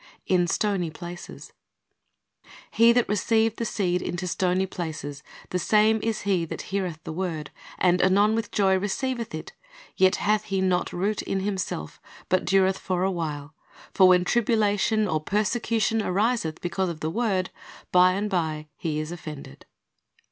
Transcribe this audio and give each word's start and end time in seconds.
IN 0.25 0.47
STONY 0.47 0.89
PLACES 0.89 1.53
"He 2.71 2.91
that 2.91 3.07
received 3.07 3.57
the 3.57 3.65
seed 3.65 4.01
into 4.01 4.25
stony 4.25 4.65
places, 4.65 5.21
the 5.51 5.59
same 5.59 5.99
is 6.01 6.21
he 6.21 6.43
that 6.45 6.63
heareth 6.73 6.99
the 7.03 7.13
word, 7.13 7.51
and 7.77 8.01
anon 8.01 8.33
with 8.33 8.49
joy 8.49 8.75
receiveth 8.79 9.35
it; 9.35 9.53
yet 9.95 10.15
hath 10.15 10.45
he 10.45 10.59
not 10.59 10.91
root 10.91 11.21
in 11.21 11.41
himself, 11.41 12.01
but 12.29 12.45
dureth 12.45 12.79
for 12.79 13.03
a 13.03 13.11
while; 13.11 13.53
for 13.93 14.07
when 14.07 14.25
tribulation 14.25 15.07
or 15.07 15.21
persecution 15.21 16.01
ariseth 16.01 16.61
because 16.61 16.89
of 16.89 17.01
the 17.01 17.11
word, 17.11 17.51
by 17.91 18.13
and 18.13 18.27
by 18.27 18.69
he 18.77 18.99
is 18.99 19.11
offended." 19.11 19.67